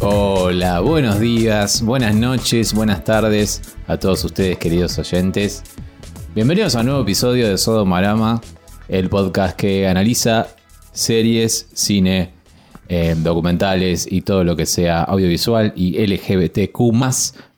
[0.00, 5.64] Hola, buenos días, buenas noches, buenas tardes a todos ustedes queridos oyentes.
[6.36, 8.40] Bienvenidos a un nuevo episodio de Sodo Marama,
[8.86, 10.46] el podcast que analiza
[10.92, 12.30] series, cine,
[12.88, 16.78] eh, documentales y todo lo que sea audiovisual y LGBTQ+.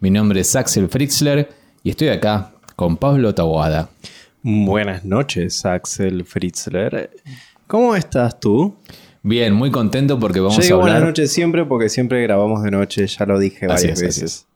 [0.01, 1.51] Mi nombre es Axel Fritzler
[1.83, 3.91] y estoy acá con Pablo Taboada.
[4.43, 7.11] Buenas noches, Axel Fritzler.
[7.67, 8.77] ¿Cómo estás tú?
[9.23, 10.95] Bien, muy contento porque vamos Yo digo a hablar...
[10.97, 14.47] buenas noches siempre porque siempre grabamos de noche, ya lo dije Así varias así veces.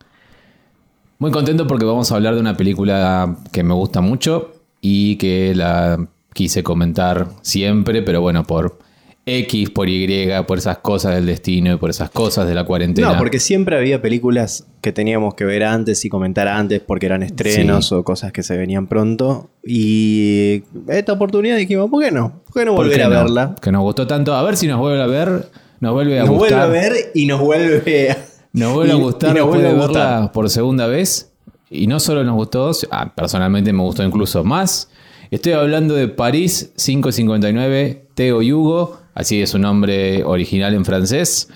[1.19, 5.55] Muy contento porque vamos a hablar de una película que me gusta mucho y que
[5.55, 8.79] la quise comentar siempre, pero bueno, por
[9.27, 13.13] X, por Y, por esas cosas del destino y por esas cosas de la cuarentena.
[13.13, 17.23] No, porque siempre había películas que teníamos que ver antes y comentar antes porque eran
[17.23, 17.95] estrenos Sí.
[17.95, 19.49] o cosas que se venían pronto.
[19.65, 22.43] Y esta oportunidad dijimos, ¿por qué no?
[22.45, 23.15] ¿Por qué no ¿Por volver a no?
[23.17, 23.55] verla?
[23.63, 24.35] Que nos gustó tanto.
[24.35, 25.49] A ver si nos vuelve a ver,
[25.81, 26.61] nos vuelve a Nos vuelve gustar.
[26.61, 28.19] a ver y nos vuelve a...
[28.53, 30.13] Nos vuelve a y- gustar y nos después vuelve de a gustar.
[30.17, 31.33] verla por segunda vez.
[31.71, 34.91] Y no solo nos gustó, ah, personalmente me gustó incluso más.
[35.31, 41.49] Estoy hablando de París 559, Teo Hugo, así es su nombre original en francés.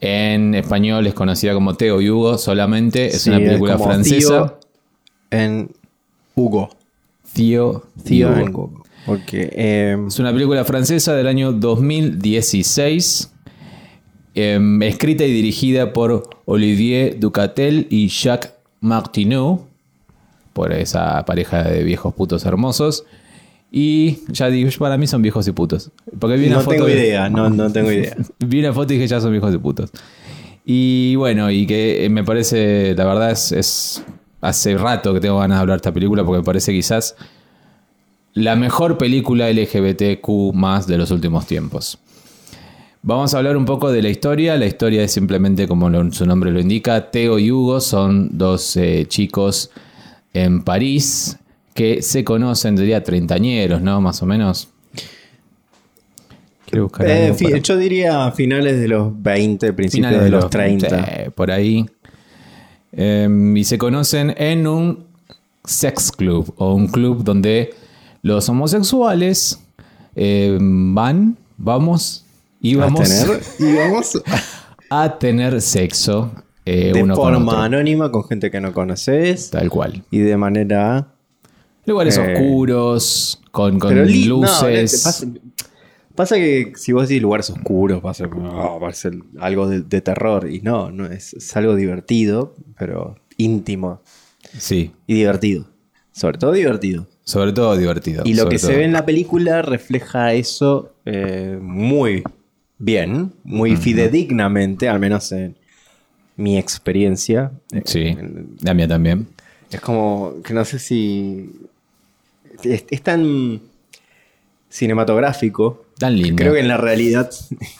[0.00, 3.06] En español es conocida como Teo Hugo solamente.
[3.06, 4.28] Es Sí, una película como francesa.
[4.28, 4.58] Tío
[5.30, 5.70] en
[6.34, 6.70] Hugo.
[7.32, 8.82] Tío, Tío en Hugo.
[9.32, 13.32] Eh, Es una película francesa del año 2016,
[14.34, 19.66] em, escrita y dirigida por Olivier Ducatel y Jacques Martineau,
[20.52, 23.04] por esa pareja de viejos putos hermosos.
[23.70, 25.90] Y ya digo, para mí son viejos y putos.
[26.18, 28.16] Porque vi una no foto tengo de- idea, no, no tengo idea.
[28.38, 29.90] Vi una foto y dije, ya son viejos y putos.
[30.64, 34.02] Y bueno, y que eh, me parece, la verdad es, es-
[34.40, 37.16] hace rato que tengo ganas de hablar de esta película porque me parece quizás
[38.34, 41.98] la mejor película LGBTQ más de los últimos tiempos.
[43.02, 44.56] Vamos a hablar un poco de la historia.
[44.56, 47.10] La historia es simplemente como lo- su nombre lo indica.
[47.10, 49.70] Teo y Hugo son dos eh, chicos
[50.34, 51.38] en París
[51.78, 54.00] que se conocen, diría treintañeros, ¿no?
[54.00, 54.68] Más o menos.
[56.66, 60.30] Quiero buscar Eh, algo fi- para- Yo diría finales de los 20, principios finales de
[60.30, 60.88] los 30.
[61.06, 61.86] sí, por ahí.
[62.92, 65.04] Eh, y se conocen en un
[65.64, 67.70] sex club o un club donde
[68.22, 69.60] los homosexuales
[70.16, 72.24] eh, van, vamos
[72.60, 74.20] y A vamos tener, y vamos
[74.90, 76.32] a tener sexo
[76.66, 80.02] eh, de uno forma anónima con gente que no conoces Tal cual.
[80.10, 81.12] y de manera...
[81.88, 85.02] Lugares Eh, oscuros, con, con no, luces.
[85.04, 85.26] pasa,
[86.14, 90.00] pasa que si vos decís lugares oscuros, pasa oh, va a ser algo de, de
[90.00, 90.50] terror.
[90.50, 94.02] Y no, no es, es algo divertido, pero íntimo
[94.56, 95.66] Sí, y divertido.
[96.12, 97.06] Sobre todo divertido.
[97.22, 98.22] sobre todo divertido.
[98.24, 102.22] Y lo que se ve en la película refleja eso eh, muy
[102.78, 105.56] bien, muy fidedignamente, al menos en
[106.36, 107.50] mi experiencia.
[107.84, 109.26] Sí, en- la mía también.
[109.70, 111.50] Es como que no sé si.
[112.64, 113.60] Es, es tan
[114.68, 115.84] cinematográfico.
[115.98, 116.36] Tan lindo.
[116.42, 117.30] Creo que en la realidad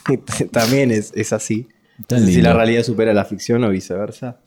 [0.51, 1.67] también es, es así.
[2.07, 4.37] Tan No sé si la realidad supera la ficción o viceversa.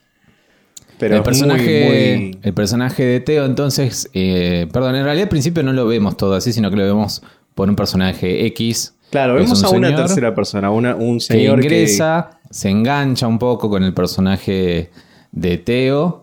[0.99, 5.29] Pero el, personaje, muy- muy- el personaje de Teo, entonces, eh, perdón, en realidad al
[5.29, 7.23] principio no lo vemos todo así, sino que lo vemos
[7.55, 8.93] por un personaje X.
[9.09, 13.39] Claro, vemos un a una tercera persona, una- un señor que, ingresa, se engancha un
[13.39, 14.91] poco con el personaje
[15.31, 16.22] de Teo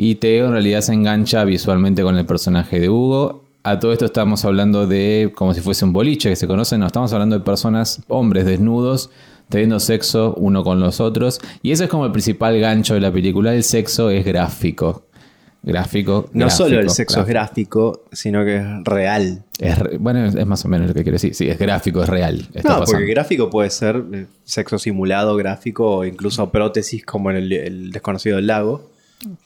[0.00, 3.44] y Teo en realidad se engancha visualmente con el personaje de Hugo.
[3.64, 6.86] A todo esto estamos hablando de como si fuese un boliche que se conocen, no,
[6.86, 9.10] estamos hablando de personas, hombres desnudos,
[9.48, 11.40] teniendo sexo uno con los otros.
[11.62, 15.02] Y ese es como el principal gancho de la película, el sexo es gráfico.
[15.60, 16.30] Gráfico.
[16.32, 19.42] no solo el gráfico, sexo es gráfico, sino que es real.
[19.58, 21.34] Es re- bueno, es más o menos lo que quiero decir.
[21.34, 22.48] Sí, es gráfico, es real.
[22.54, 22.84] No, pasando.
[22.86, 27.90] porque gráfico puede ser eh, sexo simulado, gráfico o incluso prótesis como en el, el
[27.90, 28.88] desconocido del lago,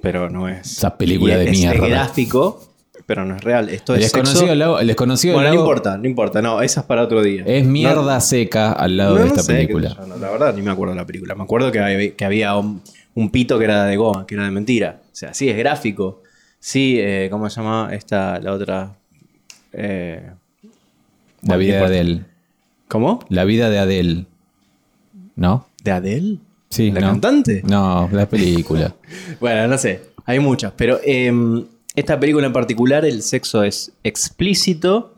[0.00, 0.78] pero no es.
[0.78, 1.84] Esa película y de es- mierda.
[1.86, 2.62] Es gráfico,
[3.06, 3.68] pero no es real.
[3.68, 4.54] Esto El es desconocido, sexo.
[4.54, 6.42] lago, el desconocido Bueno, no importa, no importa.
[6.42, 7.42] No, esa es para otro día.
[7.46, 9.96] es mierda No- seca al lado no, de esta sé, película.
[9.98, 11.34] yo, no, la verdad, ni me acuerdo de la película.
[11.34, 12.82] Me acuerdo que había, que había un,
[13.14, 15.00] un pito que era de goma, que era de mentira.
[15.04, 16.22] O sea, sí, es gráfico.
[16.60, 18.92] Sí, eh, ¿cómo se llama esta, la otra?
[19.72, 20.30] Eh,
[21.42, 21.84] La vida de.
[21.84, 22.24] Adele.
[22.88, 23.20] ¿Cómo?
[23.30, 24.26] La vida de Adele.
[25.34, 25.66] ¿No?
[25.82, 26.38] ¿De Adele?
[26.72, 27.06] Sí, ¿La no.
[27.08, 27.62] cantante?
[27.64, 28.94] No, la película.
[29.40, 31.64] Bueno, no sé, hay muchas, pero em,
[31.94, 35.14] esta película en particular el sexo es explícito,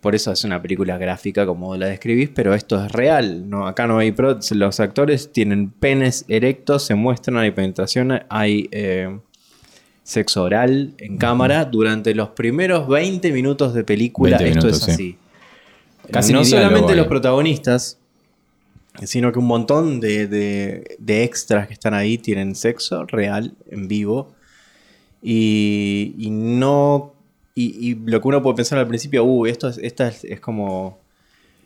[0.00, 3.86] por eso es una película gráfica como la describís, pero esto es real, no, acá
[3.86, 9.18] no hay pro- los actores tienen penes erectos, se muestran, hay penetración, hay eh,
[10.02, 14.96] sexo oral en cámara durante los primeros 20 minutos de película, 20 esto minutos, es
[14.96, 15.16] sí.
[16.06, 16.12] así.
[16.12, 17.98] Casi no diálogo solamente los protagonistas,
[19.02, 23.88] sino que un montón de, de- de extras que están ahí tienen sexo real, en
[23.88, 24.34] vivo.
[25.22, 27.12] Y, y no.
[27.54, 30.40] Y, y lo que uno puede pensar al principio, uh, esto es, esta es, es
[30.40, 30.98] como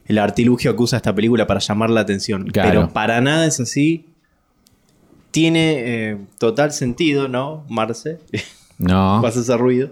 [0.06, 2.46] el artilugio que usa esta película para llamar la atención.
[2.46, 2.68] Claro.
[2.70, 4.04] Pero para nada es así.
[5.30, 5.74] Tiene
[6.10, 8.18] eh, total sentido, ¿no, Marce?
[8.78, 9.18] No.
[9.22, 9.90] Pasa ese ruido.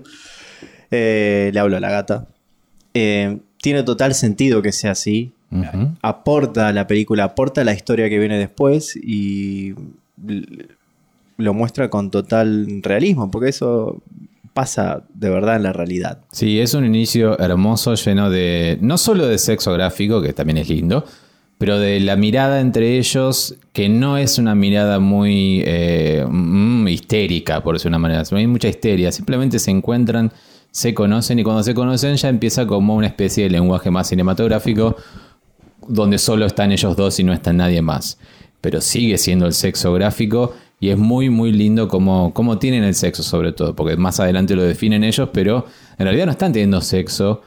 [0.91, 2.27] Eh, le hablo a la gata.
[2.95, 5.33] Eh, tiene total sentido que sea así.
[6.03, 9.75] Aporta a la película, aporta a la historia que viene después y
[11.37, 14.03] lo muestra con total realismo, porque eso
[14.57, 16.21] pasa de verdad en la realidad.
[16.33, 18.79] Sí, es un inicio hermoso, lleno de.
[18.81, 21.05] No solo de sexo gráfico, que también es lindo,
[21.59, 27.63] pero de la mirada entre ellos, que no es una mirada muy eh, mm, histérica,
[27.63, 28.23] por decir una manera.
[28.31, 30.33] No hay mucha histeria, simplemente se encuentran,
[30.71, 34.97] se conocen y cuando se conocen ya empieza como una especie de lenguaje más cinematográfico,
[35.89, 38.19] donde solo están ellos dos y no está nadie más.
[38.61, 42.95] Pero sigue siendo el sexo gráfico y es muy, muy lindo como, como tienen el
[42.95, 45.67] sexo sobre todo, porque más adelante lo definen ellos, pero
[45.99, 47.43] en realidad no están teniendo sexo,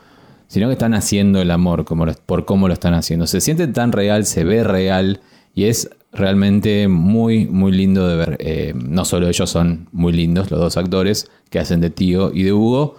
[0.48, 3.28] sino que están haciendo el amor como por cómo lo están haciendo.
[3.28, 5.22] Se siente tan real, se ve real
[5.54, 8.38] y es realmente muy, muy lindo de ver.
[8.40, 12.44] Eh, no solo ellos son muy lindos, los dos actores que hacen de tío y
[12.44, 12.98] de Hugo,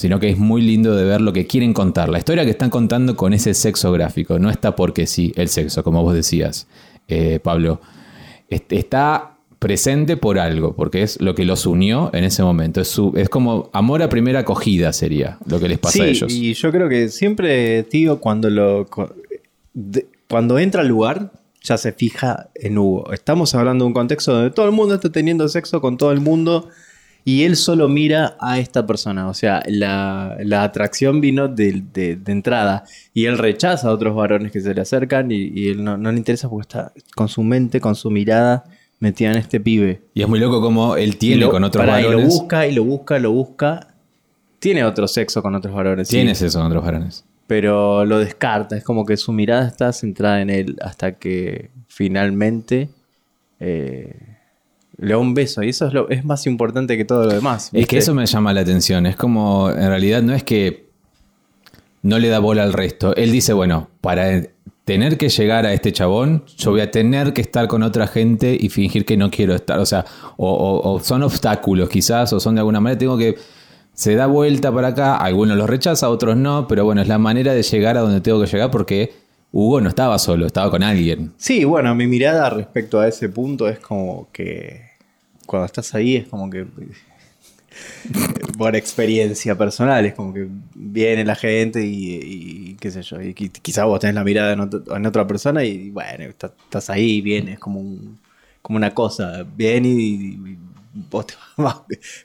[0.00, 2.08] sino que es muy lindo de ver lo que quieren contar.
[2.08, 4.38] La historia que están contando con ese sexo gráfico.
[4.38, 6.66] No está porque sí, el sexo, como vos decías,
[7.06, 7.82] eh, Pablo.
[8.48, 12.80] Est- Está presente por algo, porque es lo que los unió en ese momento.
[12.80, 16.06] Es, su- es como amor a primera acogida sería lo que les pasa sí, a
[16.06, 16.32] ellos.
[16.32, 18.86] y yo creo que siempre, tío, cuando lo
[20.28, 21.32] cuando entra al lugar,
[21.62, 23.12] ya se fija en Hugo.
[23.12, 26.20] Estamos hablando de un contexto donde todo el mundo está teniendo sexo con todo el
[26.20, 26.68] mundo
[27.24, 29.28] y él solo mira a esta persona.
[29.28, 32.84] O sea, la, la atracción vino de, de- de entrada
[33.14, 36.10] y él rechaza a otros varones que se le acercan y, y él no, no
[36.12, 38.64] le interesa porque está con su mente, con su mirada
[38.98, 40.02] metida en este pibe.
[40.14, 42.26] Y es muy loco como él tiene Y lo- con otros pará, y varones.
[42.26, 43.86] lo busca y lo busca, lo busca.
[44.58, 46.08] Tiene otro sexo con otros varones.
[46.08, 47.24] sí Tienes eso con otros varones.
[47.46, 48.76] pero lo descarta.
[48.76, 52.90] Es como que su mirada está centrada en él hasta que finalmente
[53.58, 54.14] eh,
[55.00, 55.62] le da un beso.
[55.62, 57.70] Y eso es, lo, es más importante que todo lo demás.
[57.72, 59.06] Es que eso me llama la atención.
[59.06, 60.88] Es como, en realidad no es que
[62.02, 63.14] no le da bola al resto.
[63.16, 64.42] Él dice, bueno, para
[64.84, 68.56] tener que llegar a este chabón, yo voy a tener que estar con otra gente
[68.58, 69.78] y fingir que no quiero estar.
[69.78, 70.04] O sea,
[70.36, 73.36] o, o- o son obstáculos quizás, o son de alguna manera, tengo que...
[73.92, 77.52] Se da vuelta para acá, algunos los rechaza, otros no, pero bueno, es la manera
[77.52, 79.12] de llegar a donde tengo que llegar porque
[79.52, 81.32] Hugo no estaba solo, estaba con alguien.
[81.36, 84.89] Sí, bueno, mi mirada respecto a ese punto es como que
[85.50, 86.64] cuando estás ahí es como que
[88.58, 92.14] por experiencia personal, es como que viene la gente y,
[92.72, 95.26] y qué sé yo, y qui- quizás vos tenés la mirada en, otro- en otra
[95.26, 98.18] persona y bueno, está- estás ahí, viene, es como, un-
[98.62, 100.58] como una cosa, viene y, y
[101.10, 101.76] vos te vas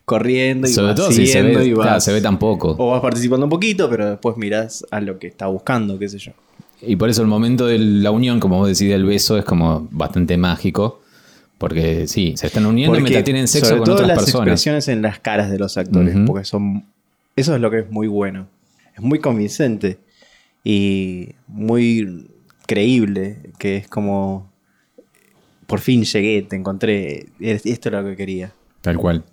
[0.03, 2.37] corriendo y Sobre vas todo si se siguiendo ve, y claro, vas- se ve tan
[2.39, 2.75] poco.
[2.77, 6.17] o vas participando un poquito, pero después mirás a lo que está buscando, qué sé
[6.17, 6.31] yo.
[6.81, 9.87] Y por eso el momento de la unión, como vos decís, del beso, es como
[9.91, 11.01] bastante mágico.
[11.57, 14.47] Porque sí, se están uniendo mientras tienen sexo sobre con todo otras las personas.
[14.47, 16.85] expresiones en las caras de los actores, porque son
[17.35, 18.47] eso es lo que es muy bueno.
[18.95, 19.99] Es muy convincente
[20.63, 22.27] y muy
[22.65, 24.49] creíble, que es como
[25.67, 28.53] por fin llegué, te encontré, esto era lo que quería.
[28.81, 29.23] Tal cual.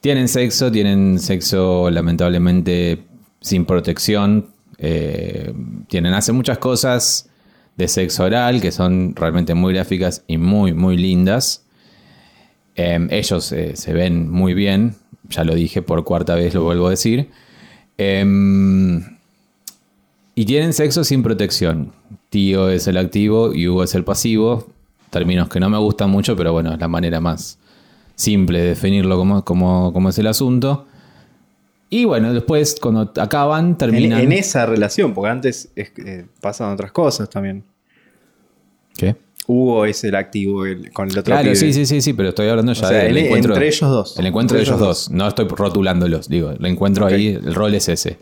[0.00, 3.04] Tienen sexo, tienen sexo lamentablemente
[3.40, 4.48] sin protección.
[4.78, 5.52] eh,
[5.88, 7.28] tienen, hacen muchas cosas
[7.76, 11.64] de sexo oral que son realmente muy gráficas y muy, muy lindas.
[12.76, 14.94] Eh, ellos eh, se ven muy bien,
[15.28, 17.30] ya lo dije por cuarta vez, lo vuelvo a decir.
[17.98, 19.18] Em,
[20.34, 21.92] y tienen sexo sin protección.
[22.30, 24.68] Tío es el activo y Hugo es el pasivo.
[25.10, 27.58] Términos que no me gustan mucho, pero bueno, es la manera más
[28.16, 30.86] simple de definirlo como, como, como es el asunto.
[31.94, 34.20] Y bueno, después cuando acaban, terminan.
[34.20, 37.62] en esa relación, porque antes es eh, pasan otras cosas también.
[38.96, 39.14] ¿Qué?
[39.46, 41.54] Hugo es el activo el- con el otro Claro, pibe.
[41.56, 43.52] sí, sí, sí, sí, pero estoy hablando ya O sea, del en- encuentro.
[43.52, 44.18] entre ellos dos.
[44.18, 45.10] El encuentro Entre de ellos dos.
[45.10, 46.50] No estoy rotulándolos, digo.
[46.50, 48.16] El encuentro ahí, el rol es ese.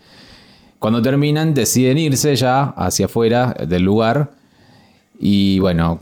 [0.79, 4.33] Cuando terminan, deciden irse ya hacia afuera del lugar.
[5.19, 6.01] Y bueno,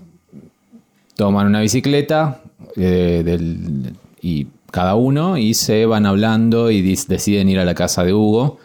[1.15, 2.41] toman una bicicleta
[2.77, 8.05] eh, del- y cada uno y se van hablando y deciden ir a la casa
[8.05, 8.59] de Hugo.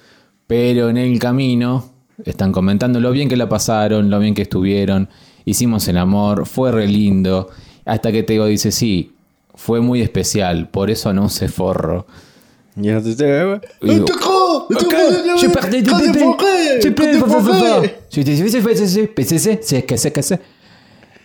[0.47, 1.91] Pero en el camino
[2.24, 5.09] están comentando lo bien que la pasaron, lo bien que estuvieron.
[5.43, 7.50] Hicimos el amor, fue re lindo.
[7.85, 9.13] Hasta que Tego dice, sí,
[9.55, 12.05] fue muy especial, por eso no se forro.
[13.81, 14.05] Y digo.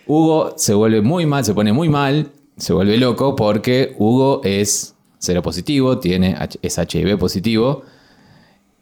[0.07, 2.31] Hugo se vuelve muy mal, se pone muy mal,
[2.61, 7.83] se vuelve loco porque Hugo es cero positivo, tiene, es HIV positivo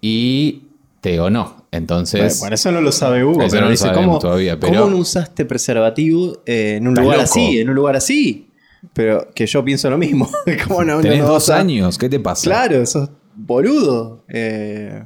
[0.00, 0.62] y
[1.00, 1.64] Teo no.
[1.70, 3.42] Entonces, Bueno, eso no lo sabe Hugo.
[3.42, 7.18] Eso pero no dice, ¿cómo, todavía, pero- ¿Cómo no usaste preservativo eh, en un lugar
[7.18, 7.24] loco.
[7.24, 7.58] así?
[7.58, 8.48] En un lugar así.
[8.92, 10.30] Pero que yo pienso lo mismo.
[10.66, 12.44] ¿Cómo no, no tenés lo dos años, ¿qué te pasa?
[12.44, 14.24] Claro, sos boludo.
[14.28, 15.02] Eh,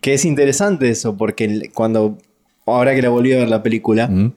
[0.00, 2.18] que es interesante eso, porque cuando.
[2.66, 4.32] Ahora que la volví a ver la película, ¿Mm?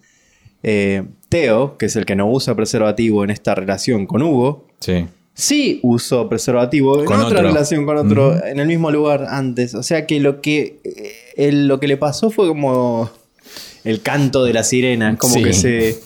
[0.63, 1.03] eh,
[1.33, 5.05] Teo, que es el que no usa preservativo en esta relación con Hugo, Sí.
[5.33, 7.41] sí usó preservativo en otra otro.
[7.41, 9.73] relación con otro, en el mismo lugar antes.
[9.73, 10.79] O sea que lo que,
[11.35, 13.09] eh, lo que le pasó fue como
[13.83, 15.43] el canto de la sirena, como Sí.
[15.43, 15.99] que se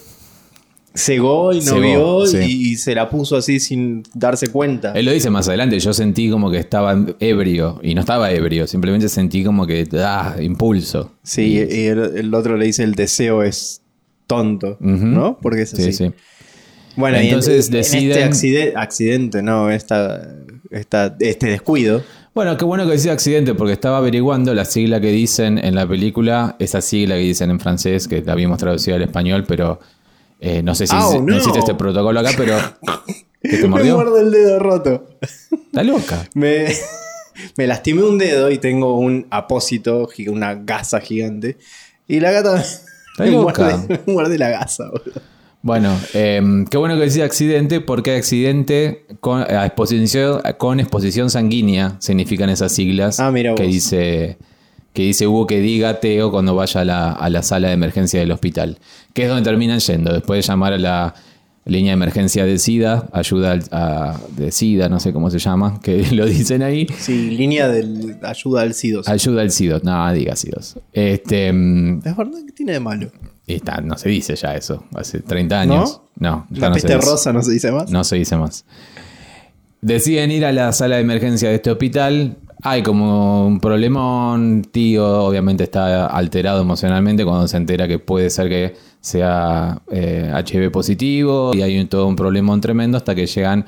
[0.96, 2.38] cegó y no Cegó, vio sí.
[2.72, 4.94] y, se la puso así sin darse cuenta.
[4.94, 8.66] Él lo dice más adelante, yo sentí como que estaba ebrio y no estaba ebrio,
[8.66, 11.12] simplemente sentí como que, ah, impulso.
[11.22, 13.82] Sí, y el, el otro le dice el deseo es
[14.28, 14.78] tonto.
[14.80, 15.38] ¿no?
[15.42, 15.84] Porque es así.
[15.86, 16.12] Sí, sí.
[16.96, 20.36] Bueno, y en- Entonces en, este deciden- accidente, accidente, no, esta,
[20.72, 22.04] esta- este descuido.
[22.34, 25.88] Bueno, qué bueno que decía accidente, porque estaba averiguando la sigla que dicen en la
[25.88, 29.80] película, esa sigla que dicen en francés, que la habíamos traducido al español, pero
[30.40, 31.38] eh, no sé si Oh, no no.
[31.38, 32.58] existe este protocolo acá, pero.
[33.42, 33.96] ¿Qué te Me mordió?
[33.96, 35.08] muerde el dedo roto.
[35.22, 36.28] Está loca.
[36.34, 36.66] Me,
[37.58, 41.58] me lastimé un dedo y tengo un apósito, una gasa gigante.
[42.08, 42.64] Y la gata
[43.26, 43.64] loca.
[43.64, 45.22] muerde, me muerde la gasa, boludo.
[45.62, 52.50] Bueno, eh, qué bueno que decía accidente, porque accidente con exposición, con exposición sanguínea significan
[52.50, 54.38] esas siglas Ah, mira que dice
[54.94, 58.20] que dice Hugo que diga Teo cuando vaya a la, a la sala de emergencia
[58.20, 58.80] del hospital,
[59.14, 61.14] que es donde terminan yendo, después de llamar a la
[61.68, 65.80] línea de emergencia de SIDA, ayuda al- a- de SIDA, no sé cómo se llama,
[65.82, 66.88] que lo dicen ahí.
[66.98, 69.02] Sí, línea de ayuda al SIDO.
[69.06, 70.60] Ayuda al SIDA, no, diga SIDA.
[70.94, 73.12] Este, mm, Es verdad que tiene de malo.
[73.46, 76.02] y está, no se dice ya eso, hace 30 años.
[76.20, 77.92] No, ya La no peste rosa no se dice más.
[77.92, 78.66] No se dice más.
[79.82, 82.38] Deciden ir a la sala de emergencia de este hospital.
[82.64, 84.64] Hay como un problemón.
[84.72, 88.76] Tío obviamente está alterado emocionalmente cuando se entera que puede ser que
[89.08, 91.52] sea eh, HIV positivo.
[91.56, 93.66] Y hay un- todo un problemón tremendo hasta que llegan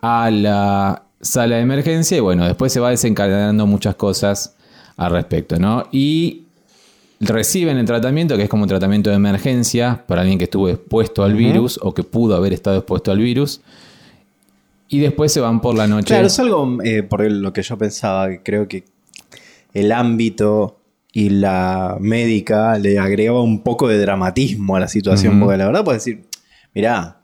[0.00, 2.16] a la sala de emergencia.
[2.16, 4.54] Y bueno, después se va desencadenando muchas cosas
[4.96, 5.84] al respecto, ¿no?
[5.92, 6.42] Y
[7.20, 11.22] reciben el tratamiento, que es como un tratamiento de emergencia para alguien que estuvo expuesto
[11.22, 13.60] al virus o que pudo haber estado expuesto al virus.
[14.88, 16.08] Y después se van por la noche.
[16.08, 18.84] Claro, es algo eh, por lo que yo pensaba, que creo que
[19.72, 20.76] el ámbito
[21.12, 25.84] y la médica le agregaba un poco de dramatismo a la situación, porque la verdad
[25.84, 26.24] puedes decir,
[26.74, 27.18] mirá,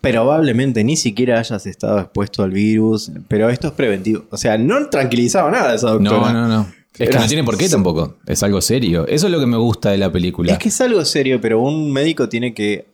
[0.00, 4.24] probablemente ni siquiera hayas estado expuesto al virus, pero esto es preventivo.
[4.30, 6.32] O sea, no tranquilizaba nada esa doctora.
[6.32, 6.76] no, no, no.
[6.98, 8.16] Es que no tiene por qué tampoco.
[8.26, 9.06] Es algo serio.
[9.06, 10.52] Eso es lo que me gusta de la película.
[10.52, 12.86] Es que es algo serio, pero un médico tiene que,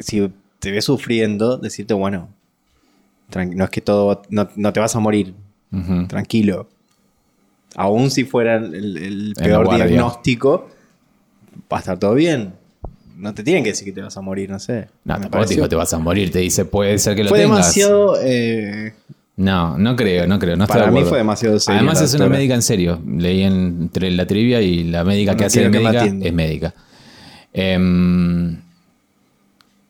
[0.00, 0.28] si
[0.58, 2.28] te ve sufriendo, decirte, bueno,
[3.34, 5.34] no es que todo, no, no te vas a morir,
[6.08, 6.68] tranquilo.
[7.76, 9.86] Aún si fuera el, el la peor guardia.
[9.86, 10.68] diagnóstico,
[11.72, 12.52] va a estar todo bien.
[13.18, 14.88] No te tienen que decir que te vas a morir, no sé.
[15.04, 16.30] No, Me tampoco te pareció- dijo te vas a morir.
[16.30, 17.58] Te dice puede ser que lo Fue tengas.
[17.58, 18.16] demasiado.
[18.22, 18.94] eh,
[19.36, 20.56] No, no creo, no creo.
[20.56, 22.98] No Para mí fue demasiado seria Además la es una médica en serio.
[23.06, 26.74] Leí en- entre la trivia y la médica No que hace me médica es médica.
[27.52, 28.58] Em,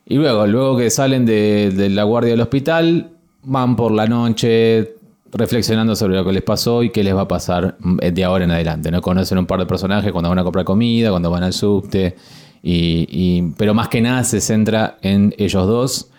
[0.06, 3.10] y luego, luego que salen de, de la guardia del hospital,
[3.42, 4.94] van por la noche
[5.36, 8.44] reflexionando sobre lo que les pasó y qué les va a pasar mm, de ahora
[8.44, 8.90] en adelante.
[8.90, 9.00] ¿no?
[9.02, 12.16] Conocen un par de personajes cuando van a comprar comida, cuando van al subte.
[12.62, 16.10] Y, y- pero más que nada se centra en ellos dos.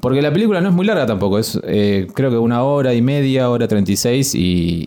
[0.00, 3.02] Porque la película no es muy larga tampoco, es eh, creo que una hora y
[3.02, 4.38] media, hora 36, y,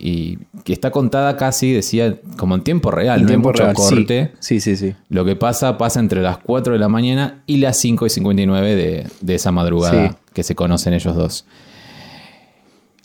[0.02, 3.62] y que está contada casi, decía, como en tiempo real, en no tiempo hay mucho
[3.64, 3.76] real.
[3.76, 3.94] Sí.
[3.94, 4.32] corte.
[4.40, 4.94] Sí, sí, sí.
[5.10, 8.74] Lo que pasa, pasa entre las 4 de la mañana y las 5 y 59
[8.74, 10.16] de, de esa madrugada Sí.
[10.32, 11.44] que se conocen ellos dos.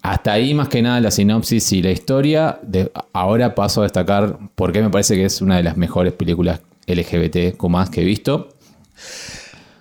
[0.07, 2.59] Hasta ahí, más que nada, la sinopsis y la historia.
[2.61, 6.13] De, ahora paso a destacar por qué me parece que es una de las mejores
[6.13, 8.47] películas LGBT más que he visto.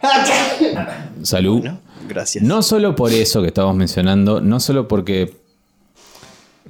[1.22, 1.64] Salud.
[2.08, 2.42] Gracias.
[2.42, 5.36] No solo por eso que estábamos mencionando, no solo porque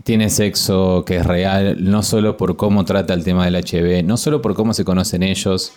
[0.04, 4.18] tiene sexo que es real, no solo por cómo trata el tema del HIV, no
[4.18, 5.72] solo por cómo se conocen ellos,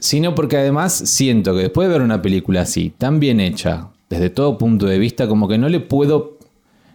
[0.00, 4.28] sino porque además siento que después de ver una película así, tan bien hecha, desde
[4.28, 6.38] todo punto de vista, como que no le puedo...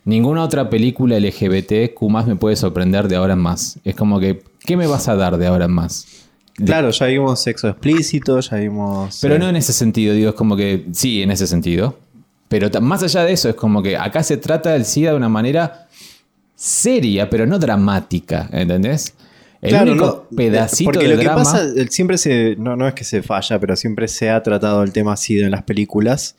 [0.05, 3.77] Ninguna otra película LGBT más me puede sorprender de ahora en más.
[3.83, 6.05] Es como que, ¿qué me vas a dar de ahora en más?
[6.53, 9.17] Claro, ya vimos sexo explícito, ya vimos.
[9.21, 11.97] Pero eh, no en ese sentido, digo, es como que sí, en ese sentido.
[12.47, 15.27] Pero más allá de eso, es como que acá se trata del SIDA de una
[15.29, 15.87] manera
[16.55, 19.13] seria, pero no dramática, ¿entendés?
[19.61, 21.43] El Claro, único no, pedacito porque de lo que drama.
[21.43, 24.83] pasa, eh, siempre se, no, no es que se falla, pero siempre se ha tratado
[24.83, 26.35] el tema así en las películas,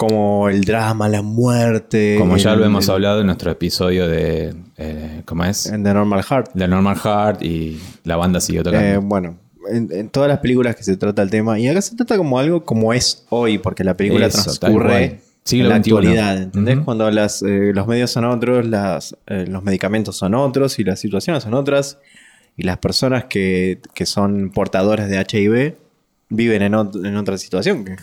[0.00, 2.16] como el drama, la muerte.
[2.18, 4.54] como ya el- lo hemos el- hablado en nuestro episodio de.
[4.78, 5.66] eh, ¿Cómo es?
[5.66, 6.52] En The Normal Heart.
[6.56, 8.86] The Normal Heart y la banda siguió tocando.
[8.86, 9.36] Eh, bueno,
[9.70, 12.38] en, en todas las películas que se trata el tema, y acá se trata como
[12.38, 15.20] algo como es hoy, porque la película Eso, transcurre.
[15.44, 16.78] Siglo en la actualidad, ¿entendés?
[16.84, 20.98] Cuando las, eh, los medios son otros, las, eh, los medicamentos son otros y las
[21.00, 21.98] situaciones son otras,
[22.56, 25.76] y las personas que, que son portadoras de HIV
[26.30, 27.96] viven en, ot- en otra situación, que-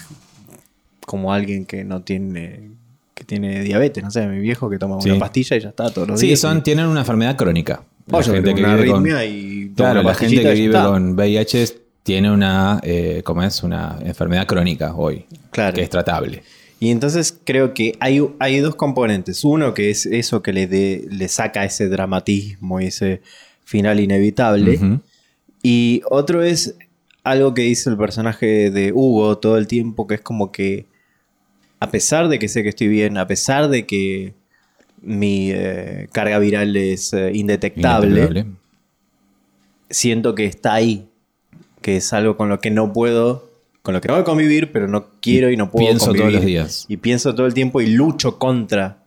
[1.07, 2.69] como alguien que no tiene
[3.13, 5.09] que tiene diabetes, no sé, mi viejo que toma Sí.
[5.09, 6.39] una pastilla y ya está todos los sí, días.
[6.39, 7.81] son, tienen una enfermedad crónica.
[8.11, 10.83] Oh, yo tengo una vive con- y Claro, la gente que vive está.
[10.85, 11.65] con VIH
[12.03, 13.63] tiene una, eh, ¿cómo es?
[13.63, 15.25] Una enfermedad crónica hoy.
[15.49, 15.73] Claro.
[15.75, 16.43] Que es tratable.
[16.79, 19.43] Y entonces creo que hay, hay dos componentes.
[19.43, 23.21] Uno que es eso que le, dé- le saca ese dramatismo y ese
[23.63, 24.99] final inevitable.
[25.63, 26.75] Y otro es
[27.23, 30.85] algo que dice el personaje de Hugo todo el tiempo, que es como que
[31.79, 34.33] a pesar de que sé que estoy bien, a pesar de que
[35.01, 38.45] mi eh, carga viral es eh, indetectable, Indetectable.
[39.89, 41.07] siento que está ahí,
[41.81, 43.49] que es algo con lo que no puedo,
[43.83, 46.17] con lo que no voy a convivir, pero no quiero y no puedo Pienso todos
[46.17, 46.35] convivir.
[46.39, 46.85] los días.
[46.89, 49.03] Y pienso todo el tiempo y lucho contra.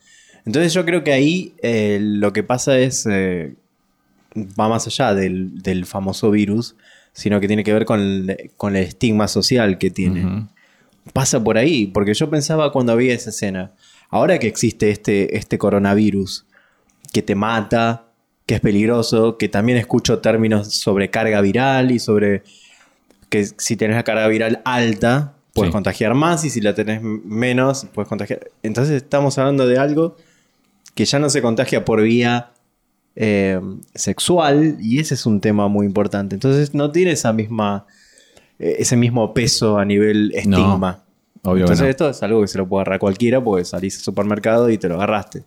[0.47, 5.85] Entonces yo creo que ahí eh, lo que pasa es, va más allá del, del
[5.87, 6.77] famoso virus,
[7.13, 10.47] sino que tiene que ver con el, con el estigma social que tiene.
[11.13, 13.73] Pasa por ahí, porque yo pensaba cuando había esa escena,
[14.11, 16.47] ahora que existe este, este coronavirus
[17.13, 18.07] que te mata,
[18.47, 22.43] que es peligroso, que también escucho términos sobre carga viral y sobre
[23.29, 25.73] que si tenés la carga viral alta, puedes Sí.
[25.73, 28.49] contagiar más y si la tenés menos, puedes contagiar.
[28.63, 30.17] Entonces estamos hablando de algo
[30.95, 32.53] que ya no se contagia por vía
[33.17, 33.61] eh,
[33.95, 36.35] sexual y ese es un tema muy importante.
[36.37, 37.87] Entonces no tiene esa misma,
[38.61, 41.05] ese mismo peso a nivel estigma.
[41.43, 41.91] Obvio que Entonces no.
[41.91, 44.89] esto es algo que se lo puede agarrar cualquiera porque salís al supermercado y te
[44.89, 45.45] lo agarraste.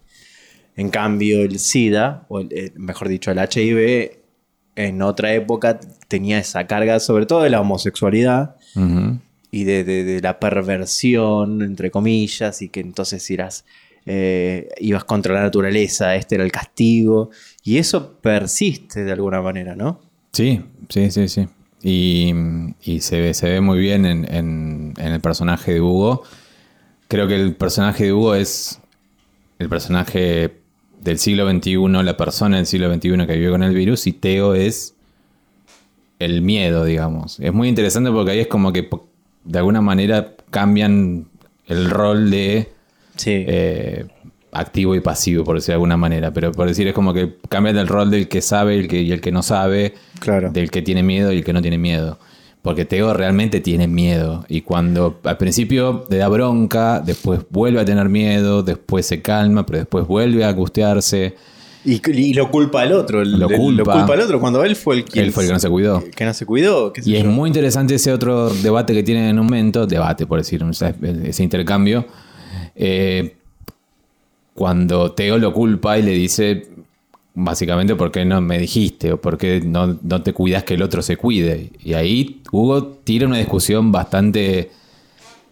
[0.76, 4.20] En cambio el SIDA, o el- eh, mejor dicho el HIV,
[4.76, 8.56] en otra época tenía esa carga sobre todo de la homosexualidad
[9.52, 13.66] y de, de- de la perversión, entre comillas, y que entonces irás,
[14.08, 17.30] eh, ibas contra la naturaleza, este era el castigo,
[17.64, 20.02] y eso persiste de alguna manera, ¿no?
[20.32, 21.48] Sí, sí, sí, sí.
[21.84, 22.34] Y,
[22.82, 26.24] y se, ve, se ve muy bien en, en- en el personaje de Hugo.
[27.10, 28.80] Creo que el personaje de Hugo es
[29.60, 30.54] el personaje
[31.02, 34.56] del siglo XXI, la persona del siglo XXI que vive con el virus, y Teo
[34.56, 34.96] es
[36.20, 37.40] el miedo, digamos.
[37.42, 38.88] Es muy interesante porque ahí es como que
[39.44, 41.28] de alguna manera cambian
[41.68, 42.70] el rol de
[43.18, 43.32] Sí.
[43.48, 44.06] eh,
[44.54, 46.32] activo y pasivo, por decir de alguna manera.
[46.32, 49.12] Pero por decir, es como que cambian el rol del que sabe el que, y
[49.12, 50.52] el que no sabe, Claro.
[50.52, 52.20] del que tiene miedo y el que no tiene miedo.
[52.62, 54.46] Porque Teo realmente tiene miedo.
[54.48, 59.66] Y cuando al principio le da bronca, después vuelve a tener miedo, después se calma,
[59.66, 61.36] pero después vuelve a angustiarse.
[61.86, 63.22] Y, y lo culpa al otro.
[63.22, 64.06] el- Lo el- culpa.
[64.06, 66.02] al otro cuando él fue el que, Él fue el que no se cuidó.
[66.16, 66.94] que no se cuidó.
[66.94, 70.26] qué sé Y es muy interesante ese otro debate que tienen en un momento, debate
[70.26, 70.64] por decir,
[71.26, 72.06] ese intercambio,
[72.76, 73.36] eh,
[74.54, 76.68] cuando Teo lo culpa y le dice,
[77.34, 79.14] básicamente, ¿por qué no me dijiste?
[79.14, 81.72] O ¿por qué no, no te cuidas que el otro se cuide?
[81.84, 84.72] Y ahí Hugo tira una discusión bastante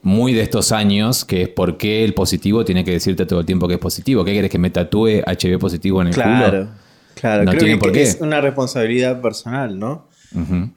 [0.04, 3.46] muy de estos años, que es por qué el positivo tiene que decirte todo el
[3.46, 4.24] tiempo que es positivo.
[4.26, 6.70] ¿Qué querés que me tatúe HIV positivo en el Claro, culo?
[7.16, 7.44] claro.
[7.44, 8.02] No creo tiene que, por qué.
[8.04, 10.08] es una responsabilidad personal, ¿no?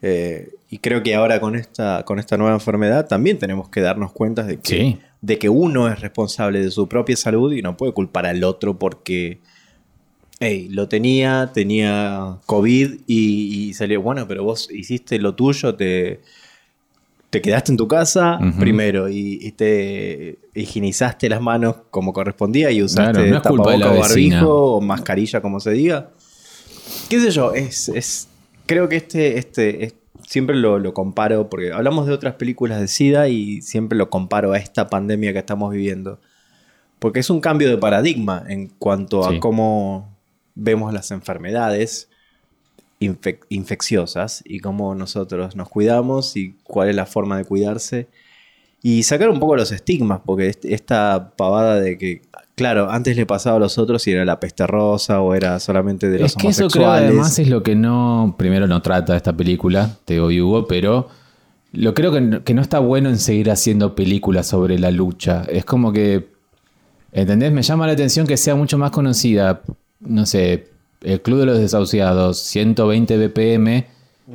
[0.01, 4.11] Eh, y creo que ahora con esta, con esta nueva enfermedad también tenemos que darnos
[4.11, 4.99] cuenta de que, Sí.
[5.25, 8.77] De que uno es responsable de su propia salud y no puede culpar al otro
[8.77, 9.39] porque
[10.39, 16.19] hey, lo tenía, tenía COVID y, y salió, bueno, pero vos hiciste lo tuyo, te,
[17.31, 22.83] te quedaste en tu casa primero y, y te higienizaste las manos como correspondía y
[22.83, 26.11] usaste Claro, no tapaboca o barbijo o mascarilla, como se diga.
[27.09, 27.53] ¿Qué sé yo?
[27.53, 28.27] Es, es-
[28.67, 29.95] creo que este, este es-
[30.27, 34.53] siempre lo, lo comparo, porque hablamos de otras películas de SIDA y siempre lo comparo
[34.53, 36.19] a esta pandemia que estamos viviendo.
[36.99, 39.35] Porque es un cambio de paradigma en cuanto Sí.
[39.35, 40.15] a cómo
[40.55, 42.09] vemos las enfermedades
[42.99, 48.07] infec- infecciosas y cómo nosotros nos cuidamos y cuál es la forma de cuidarse.
[48.81, 52.21] Y sacar un poco los estigmas, porque est- esta pavada de que,
[52.55, 56.09] claro, antes le pasaba a los otros y era la peste rosa o era solamente
[56.09, 59.35] de los Es que eso creo además es lo que no, primero no trata esta
[59.35, 61.07] película, Teo y Hugo, pero
[61.73, 65.43] lo creo que no, que no está bueno en seguir haciendo películas sobre la lucha.
[65.49, 66.29] Es como que,
[67.11, 67.51] ¿entendés?
[67.51, 69.61] Me llama la atención que sea mucho más conocida,
[69.99, 70.69] no sé,
[71.01, 73.85] El Club de los Desahuciados, 120 BPM,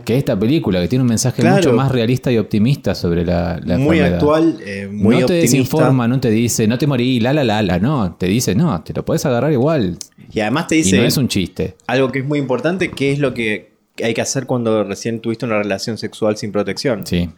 [0.04, 1.56] que esta película, que tiene un mensaje Claro.
[1.56, 4.14] mucho más realista y optimista sobre la, la muy enfermedad.
[4.14, 5.34] actual, eh, muy no te optimista.
[5.56, 8.82] desinforma, no te dice, no te morí, la la la la, no, te dice, no,
[8.82, 9.96] te lo puedes agarrar igual.
[10.32, 11.76] Y además te Y dice no es un chiste.
[11.88, 13.72] algo que es muy importante, que es lo que
[14.02, 17.04] hay que hacer cuando recién tuviste una relación sexual sin protección.
[17.06, 17.28] Sí.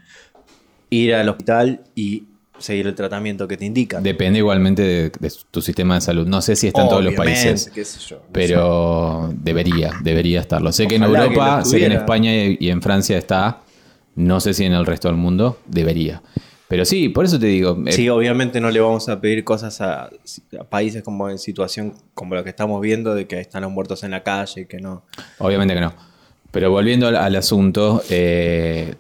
[0.91, 2.25] Ir al hospital y
[2.59, 4.03] seguir el tratamiento que te indican.
[4.03, 6.27] Depende igualmente de, de tu sistema de salud.
[6.27, 7.71] No sé si está en todos los países.
[7.75, 10.73] qué sé yo, no Pero debería, debería estarlo.
[10.73, 11.93] Sé que en que Europa, sé que en.
[11.93, 13.61] España y y en Francia está.
[14.15, 16.23] No sé si en el resto del mundo debería.
[16.69, 17.83] Pero sí, por eso te digo.
[17.87, 20.05] eh, Sí, obviamente no le vamos a pedir cosas a,
[20.59, 24.05] a países como en situación como la que estamos viendo, de que están los muertos
[24.05, 25.05] en la calle, que no.
[25.39, 25.93] Obviamente que no.
[26.51, 28.95] Pero volviendo al, al asunto, eh,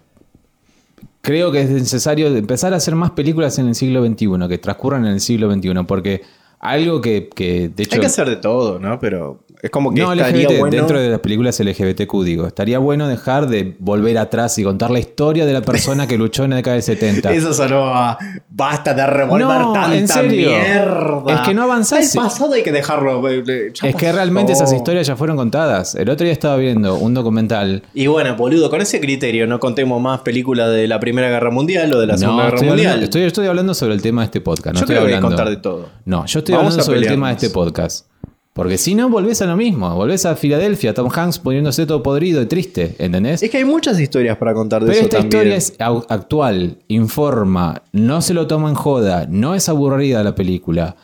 [1.22, 5.06] creo que es necesario empezar a hacer más películas en el siglo XXI, que transcurran
[5.06, 6.22] en el siglo XXI, porque
[6.62, 7.96] algo que, que, de hecho...
[7.96, 8.98] Hay que hacer de todo, ¿no?
[9.00, 10.76] Pero es como que no, estaría LGBT, bueno.
[10.76, 12.46] dentro de las películas LGBTQ, digo.
[12.46, 16.42] Estaría bueno dejar de volver atrás y contar la historia de la persona que luchó
[16.44, 17.32] en la década del 70.
[17.34, 18.16] Eso sonó a
[18.48, 20.50] basta de revolver No, tanta en serio.
[20.50, 21.34] mierda.
[21.34, 22.14] Es que no avanzás.
[22.14, 23.28] El pasado hay que dejarlo.
[23.28, 24.16] eh, eh, es que pasó.
[24.16, 25.94] realmente esas historias ya fueron contadas.
[25.94, 27.82] El otro día estaba viendo un documental.
[27.94, 31.92] Y bueno, boludo, con ese criterio no contemos más películas de la Primera Guerra Mundial
[31.94, 32.86] o de la Segunda No, Guerra estoy Mundial.
[32.88, 34.74] hablando, estoy, estoy hablando sobre el tema de este podcast.
[34.74, 35.36] No Yo estoy creo que hay que hablando.
[35.36, 35.88] contar de todo.
[36.04, 38.06] No, yo estoy Vamos hablando sobre el tema de este podcast.
[38.52, 39.94] Porque si no, volvés a lo mismo.
[39.94, 42.94] Volvés a Filadelfia, Tom Hanks poniéndose todo podrido y triste.
[42.98, 43.42] ¿Entendés?
[43.42, 45.52] Es que hay muchas historias para contar de Pero eso esta también.
[45.54, 50.96] historia es actual, informa, no se lo toma en joda, no es aburrida la película,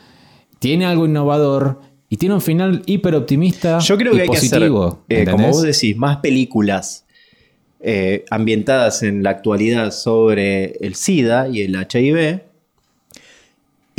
[0.59, 5.03] tiene algo innovador y tiene un final hiper optimista Yo creo y que hay positivo.
[5.07, 7.05] que hacer, eh, como vos decís, más películas
[7.79, 12.41] eh, ambientadas en la actualidad sobre el SIDA y el HIV.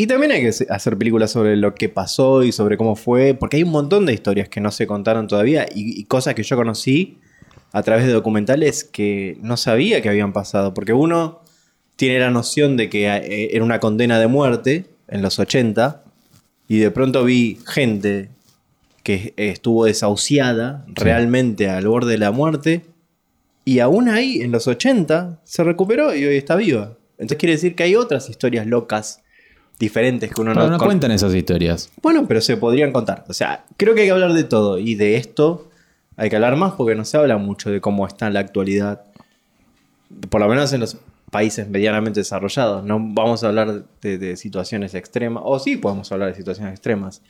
[0.01, 3.59] Y también hay que hacer películas sobre lo que pasó y sobre cómo fue, porque
[3.59, 6.57] hay un montón de historias que no se contaron todavía y, y cosas que yo
[6.57, 7.19] conocí
[7.73, 11.43] a través de documentales que no sabía que habían pasado, porque uno
[11.97, 16.03] tiene la noción de que eh, era una condena de muerte en los 80
[16.67, 18.31] y de pronto vi gente
[19.03, 22.87] que estuvo desahuciada realmente al borde de la muerte
[23.67, 26.97] y aún ahí en los 80 se recuperó y hoy está viva.
[27.19, 29.21] Entonces quiere decir que hay otras historias locas
[29.81, 31.91] diferentes que uno Pero no, no con- cuentan esas historias.
[32.03, 33.25] Bueno, pero se podrían contar.
[33.29, 35.69] O sea, creo que hay que hablar de todo y de esto
[36.17, 39.03] hay que hablar más porque no se habla mucho de cómo está en la actualidad.
[40.29, 40.99] Por lo menos en los
[41.31, 42.85] países medianamente desarrollados.
[42.85, 45.43] No vamos a hablar de, de situaciones extremas.
[45.47, 47.23] O sí podemos hablar de situaciones extremas.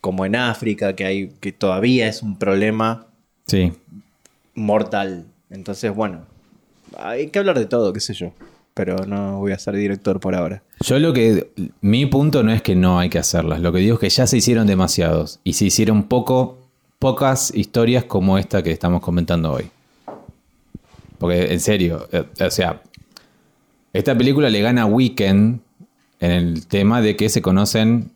[0.00, 3.06] Como en África, que hay que todavía es un problema
[3.46, 3.72] Sí.
[4.54, 5.24] mortal.
[5.50, 6.26] Entonces, bueno,
[6.98, 8.32] hay que hablar de todo, qué sé yo.
[8.74, 10.62] Pero no voy a ser director por ahora.
[10.80, 11.52] Yo lo que.
[11.80, 13.60] Mi punto no es que no hay que hacerlas.
[13.60, 15.38] Lo que digo es que ya se hicieron demasiados.
[15.44, 16.58] Y se hicieron poco,
[16.98, 19.70] pocas historias como esta que estamos comentando hoy.
[21.18, 22.82] Porque, en serio, eh, o sea,
[23.92, 25.60] esta película le gana a Weekend
[26.20, 28.10] en el tema de que se conocen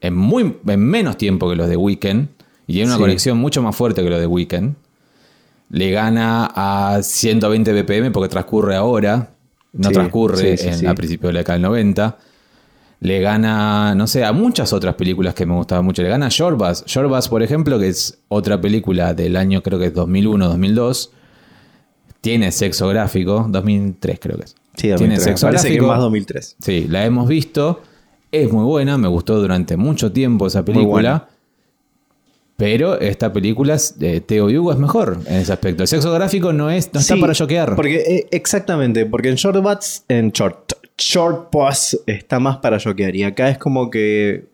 [0.00, 2.28] en, muy, en menos tiempo que los de Weekend.
[2.68, 3.00] Y tiene una Sí.
[3.02, 4.76] conexión mucho más fuerte que los de Weekend.
[5.70, 9.30] Le gana a 120 BPM porque transcurre ahora.
[9.76, 12.18] No Sí, transcurre sí, en a principios de la década del 90.
[13.00, 16.02] Le gana, no sé, a muchas otras películas que me gustaban mucho.
[16.02, 16.84] Le gana a Shorbus.
[16.86, 21.10] Shorbus, por ejemplo, que es otra película del año, creo que es 2001, 2002.
[22.20, 23.46] Tiene sexo gráfico.
[23.48, 24.50] 2003, creo que es.
[24.74, 25.22] Sí, Tiene 2003.
[25.24, 25.92] sexo Parece que gráfico.
[25.92, 26.56] más 2003.
[26.60, 27.82] Sí, la hemos visto.
[28.32, 31.28] Es muy buena, me gustó durante mucho tiempo esa película.
[32.56, 35.82] Pero esta película de Teo y Hugo es mejor en ese aspecto.
[35.82, 37.76] El sexo gráfico no, es, no está para choquear.
[37.76, 41.50] Porque, eh, exactamente, porque en Short Butts, en Short, Short
[42.06, 43.14] está más para choquear.
[43.14, 44.46] Y acá es como que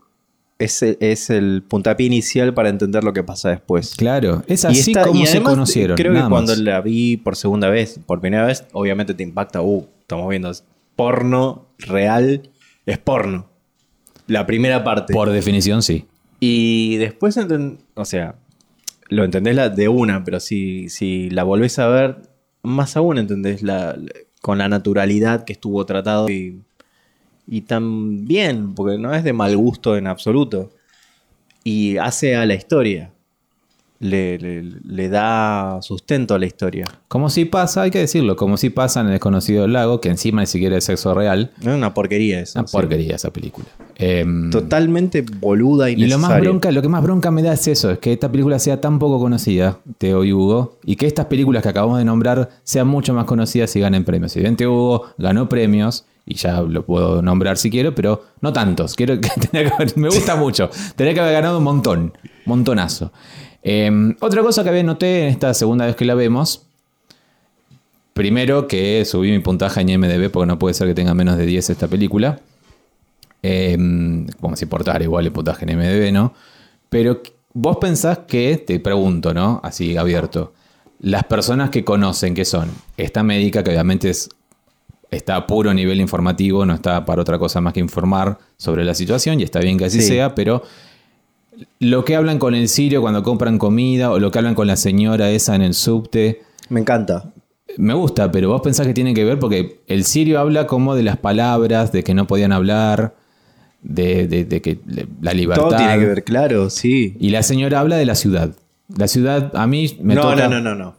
[0.58, 3.94] es, el- es el puntapié inicial para entender lo que pasa después.
[3.94, 5.96] Claro, es así como se conocieron.
[5.96, 6.58] Creo que cuando más.
[6.58, 9.62] la vi por segunda vez, por primera vez, obviamente te impacta.
[9.62, 10.50] Uh, estamos viendo
[10.96, 12.50] porno real,
[12.84, 13.46] es porno.
[14.26, 15.12] La primera parte.
[15.12, 16.06] Por definición, sí.
[16.44, 17.38] Y después,
[17.94, 18.35] o sea,
[19.09, 22.16] lo entendés la de una, pero si, si la volvés a ver,
[22.64, 26.61] más aún entendés la, la- con la naturalidad que estuvo tratado y,
[27.46, 30.72] y tan bien, porque no es de mal gusto en absoluto.
[31.64, 33.12] Y hace a la historia.
[34.02, 36.84] Le, le- le da sustento a la historia.
[37.06, 40.08] Como si pasa, hay que decirlo, como si pasa en El Desconocido del Lago, que
[40.08, 41.52] encima ni siquiera es sexo real.
[41.60, 42.58] Es una porquería eso.
[42.58, 42.72] Una sí.
[42.76, 43.66] porquería esa película.
[43.94, 47.68] Em, Totalmente boluda y y lo más bronca, lo que más bronca me da es
[47.68, 51.26] eso, es que esta película sea tan poco conocida, Teo y Hugo, y que estas
[51.26, 54.32] películas que acabamos de nombrar sean mucho más conocidas y ganen premios.
[54.32, 58.52] Si bien Teo Hugo ganó premios, y ya lo puedo nombrar si quiero, pero no
[58.52, 58.94] tantos.
[58.94, 60.70] Quiero que que haber- me gusta mucho.
[60.96, 62.12] Tenía que haber ganado un montón,
[62.44, 63.12] montonazo.
[63.62, 66.66] Eh, otra cosa que había noté en esta segunda vez que la vemos.
[68.12, 71.46] Primero que subí mi puntaje en IMDB porque no puede ser que tenga menos de
[71.46, 72.40] 10 esta película.
[73.42, 73.76] Eh,
[74.40, 76.35] como si importara igual el puntaje en IMDB, ¿no?
[76.90, 77.22] Pero
[77.55, 79.61] vos pensás que, te pregunto, ¿no?
[79.64, 80.52] Así abierto.
[81.00, 84.28] Las personas que conocen que son esta médica, que obviamente es,
[85.11, 88.94] está a puro nivel informativo, no está para otra cosa más que informar sobre la
[88.94, 90.09] situación, y está bien que así Sí.
[90.09, 90.62] sea, pero
[91.80, 94.76] lo que hablan con el sirio cuando compran comida, o lo que hablan con la
[94.76, 97.32] señora esa en el subte, Me encanta.
[97.76, 101.02] me gusta, pero vos pensás que tiene que ver porque el sirio habla como de
[101.02, 103.14] las palabras, de que no podían hablar,
[103.82, 104.78] de, de- de que
[105.20, 105.68] la libertad.
[105.68, 107.16] Todo tiene que ver, claro, sí.
[107.18, 108.54] Y la señora habla de la ciudad.
[108.96, 110.48] La ciudad a mí me no, toca.
[110.48, 110.94] no, no, no, no.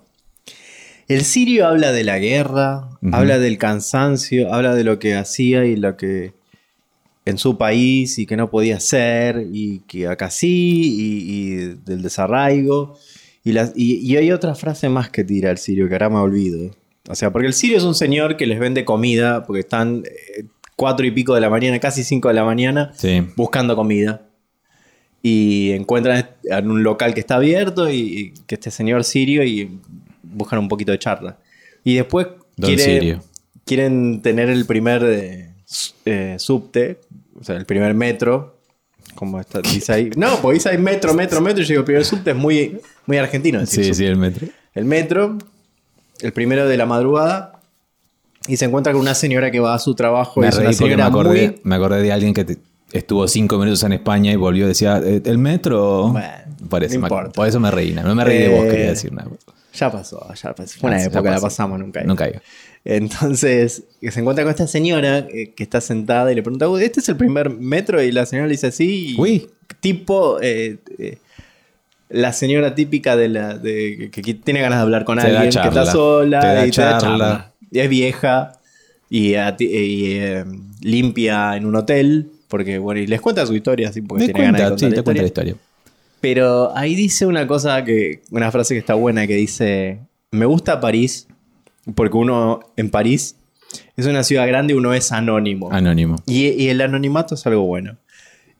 [1.07, 5.75] El sirio habla de la guerra, habla del cansancio, habla de lo que hacía y
[5.75, 6.33] lo que
[7.25, 11.55] en su país y que no podía hacer y que acá sí y, y
[11.85, 12.97] del desarraigo.
[13.45, 16.17] Y, las- y- y hay otra frase más que tira el sirio que ahora me
[16.17, 16.71] olvido.
[17.09, 20.45] O sea, porque el sirio es un señor que les vende comida porque están eh,
[20.75, 23.21] cuatro y pico de la mañana, casi cinco de la mañana, Sí.
[23.35, 24.27] buscando comida.
[25.21, 29.79] Y encuentran en un local que está abierto y, que este señor sirio y
[30.21, 31.37] buscan un poquito de charla.
[31.85, 33.19] Y después quiere-
[33.65, 35.52] quieren tener el primer eh,
[36.05, 36.99] eh, subte,
[37.39, 38.57] o sea, el primer metro.
[39.15, 40.09] Como está, dice ahí.
[40.15, 41.61] No, porque dice ahí metro, metro, metro.
[41.61, 43.59] Y yo digo, el primer subte es muy, muy argentino.
[43.59, 43.97] decir Sí, subte.
[43.97, 44.47] sí, el metro.
[44.73, 45.37] El metro,
[46.21, 47.59] el primero de la madrugada.
[48.47, 50.39] Y se encuentra con una señora que va a su trajo.
[50.41, 52.57] y Me una reí porque me acordé, muy- me acordé de alguien que te-
[52.91, 56.09] estuvo cinco minutos en España y volvió y decía, "Eh, ¿el metro?
[56.09, 56.27] Bueno,
[56.69, 57.91] por, eso no me, por eso me reí.
[57.93, 59.29] No, no me reí de vos, Eh, quería decir nada.
[59.73, 60.79] Ya pasó, ya pasó.
[60.79, 61.47] Fue una ya época, la pasó.
[61.47, 61.99] pasamos, nunca.
[62.01, 62.05] hay.
[62.07, 62.41] Nunca iba.
[62.85, 66.83] Entonces, que se encuentra con esta señora eh, que está sentada y le pregunta, "Uy,
[66.83, 68.01] ¿este es el primer metro?
[68.03, 69.15] Y la señora le dice sí.
[69.17, 69.49] y Uy.
[69.79, 71.17] Tipo, eh, eh,
[72.09, 75.45] la señora típica de la de, que, que tiene ganas de hablar con Te alguien,
[75.45, 76.97] que charla, está sola te y te charla.
[76.99, 77.51] charla.
[77.71, 78.59] Y es vieja
[79.09, 80.45] y, a ti- y, eh,
[80.81, 82.29] limpia en un hotel.
[82.47, 84.85] Porque, bueno, y les cuenta su historia, así, porque tiene ganas de cuenta, contar sí,
[84.91, 85.55] la te cuenta la historia.
[86.23, 89.99] Pero ahí dice una cosa que, una frase que está buena que dice,
[90.31, 91.27] me gusta París
[91.95, 93.35] porque uno en París
[93.97, 95.69] es una ciudad grande y uno es anónimo.
[95.69, 96.15] Anónimo.
[96.25, 97.97] Y, y el anonimato es algo bueno.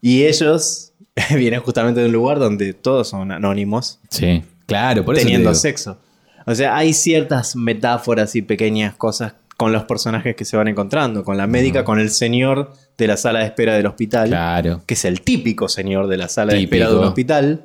[0.01, 0.91] Y ellos
[1.37, 5.51] vienen justamente de un lugar donde todos son anónimos Sí, claro, por eso te teniendo
[5.51, 5.61] digo.
[5.61, 5.99] sexo.
[6.45, 11.23] O sea, hay ciertas metáforas y pequeñas cosas con los personajes que se van encontrando,
[11.23, 14.81] con la médica, con el señor de la sala de espera del hospital Claro.
[14.85, 17.01] que es el típico señor de la sala de espera de Típico.
[17.01, 17.63] un hospital,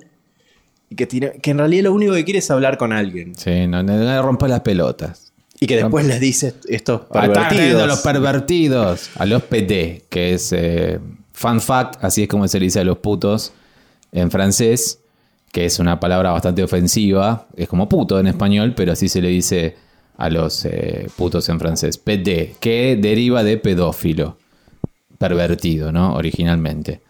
[0.90, 3.34] y que, tiene, que en realidad lo único que quiere es hablar con alguien.
[3.34, 5.32] Sí, no, no, no rompa las pelotas.
[5.60, 8.00] Y que después les dice estos Ataquen a los pervertidos.
[8.02, 9.10] pervertidos.
[9.16, 10.98] A los PD, que es eh,
[11.32, 13.52] fun fact, así es como se le dice a los putos
[14.12, 15.00] en francés,
[15.52, 17.48] que es una palabra bastante ofensiva.
[17.56, 19.76] Es como puto en español, pero así se le dice
[20.16, 21.98] a los eh, putos en francés.
[21.98, 24.38] PD, que deriva de pedófilo.
[25.18, 26.14] Pervertido, ¿no?
[26.14, 27.00] Originalmente.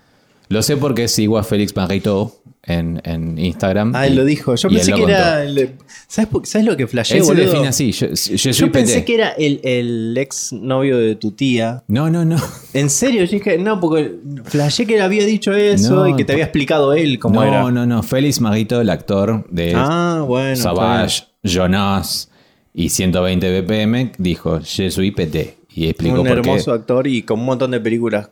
[0.48, 3.92] Lo sé porque sigo a Félix Marito en, en Instagram.
[3.94, 4.54] Ah, y- él lo dijo.
[4.54, 5.44] Yo pensé que era.
[5.44, 5.72] el-
[6.06, 7.92] ¿sabes, por- ¿Sabes lo que flasheé, Él se define así.
[7.92, 11.84] Yo, yo Yo pensé que era el, el ex novio de tu tía.
[11.88, 12.36] No, no, no.
[12.72, 16.24] En serio, yo dije, no, porque flashé que le había dicho eso No, y que
[16.24, 17.70] te había explicado él cómo no, era.
[17.70, 18.02] no, no.
[18.02, 20.56] Félix Marito, el actor de Ah, bueno.
[20.56, 22.30] Savage, Jonas
[22.72, 25.57] y 120 BPM, dijo, Je suis PT.
[25.78, 25.90] Y bien.
[25.90, 26.50] explicó Un por qué.
[26.50, 28.30] hermoso actor y con un montón de películas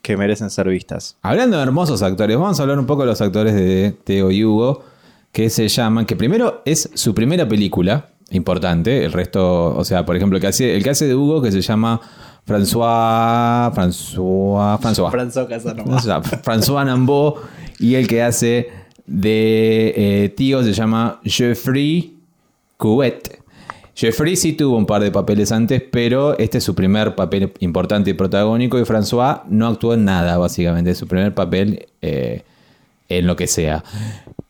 [0.00, 1.16] que merecen ser vistas.
[1.22, 4.44] Hablando de hermosos actores, vamos a hablar un poco de los actores de Teo y
[4.44, 4.84] Hugo,
[5.30, 10.16] que se llaman, que primero es su primera película, importante, el resto, o sea, por
[10.16, 12.00] ejemplo, el que hace, el que hace de Hugo, que se llama
[12.46, 15.10] François, François, François.
[15.10, 16.22] François Casanova.
[16.42, 17.36] François Nambeau
[17.78, 18.68] y el que hace
[19.06, 22.16] de eh, tío se llama Jeffrey
[22.76, 23.41] Couet.
[23.94, 28.10] Jeffrey sí tuvo un par de papeles antes, pero este es su primer papel importante
[28.10, 30.90] y protagónico y François no actuó en nada, básicamente.
[30.90, 32.42] Es su primer papel eh,
[33.08, 33.84] en lo que sea.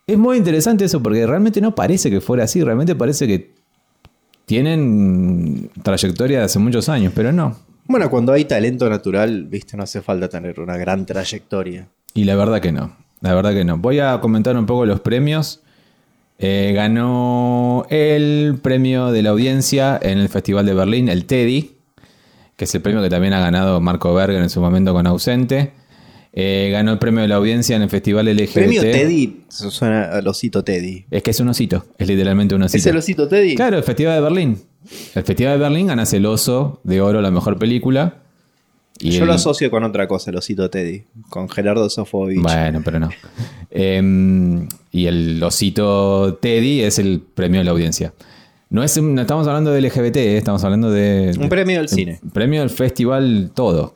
[0.07, 3.53] Es muy interesante eso porque realmente no parece que fuera así, realmente parece que
[4.47, 7.57] tienen trayectoria de hace muchos años, pero no.
[7.87, 11.89] Bueno, cuando hay talento natural, viste, no hace falta tener una gran trayectoria.
[12.15, 12.97] Y la verdad que no.
[13.21, 13.79] La verdad que no.
[13.79, 15.63] Voy a comentar un poco los premios.
[16.45, 21.71] Eh, ganó el premio de la audiencia en el Festival de Berlín, el Teddy,
[22.57, 25.71] que es el premio que también ha ganado Marco Berger en su momento con Ausente.
[26.33, 28.55] Eh, ganó el premio de la audiencia en el Festival LGBT.
[28.55, 31.05] Premio Teddy, eso suena al osito Teddy.
[31.13, 32.79] Es que es un osito, es literalmente un osito.
[32.79, 33.55] ¿Es el osito Teddy?
[33.55, 34.59] Claro, el Festival de Berlín.
[35.15, 38.22] El Festival de Berlín ganas el oso de oro, la mejor película.
[39.03, 42.41] Y Yo el- lo asocio con otra cosa, el osito Teddy, con Gerardo Sofovich.
[42.41, 43.11] Bueno, pero no.
[43.71, 48.13] Em, y el osito Teddy es el premio de la audiencia.
[48.71, 51.37] No, es, no estamos hablando de LGBT, eh, estamos hablando de...
[51.39, 52.21] Un premio del cine.
[52.23, 53.93] Un premio del festival todo.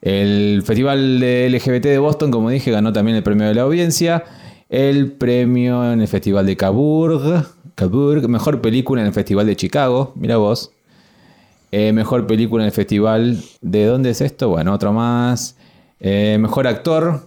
[0.00, 4.24] El festival de LGBT de Boston, como dije, ganó también el premio de la audiencia.
[4.68, 7.46] El premio en el festival de Cabourg.
[7.74, 8.28] Cabourg.
[8.28, 10.12] Mejor película en el festival de Chicago.
[10.16, 10.70] Mira vos.
[11.72, 13.42] Eh, mejor película en el festival.
[13.62, 14.50] ¿De dónde es esto?
[14.50, 15.56] Bueno, otro más.
[16.00, 17.26] Eh, mejor actor